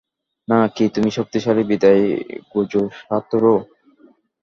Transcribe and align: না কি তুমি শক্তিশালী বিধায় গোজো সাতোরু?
না 0.47 0.59
কি 0.75 0.85
তুমি 0.95 1.09
শক্তিশালী 1.17 1.63
বিধায় 1.71 2.05
গোজো 2.51 2.83
সাতোরু? 2.99 3.55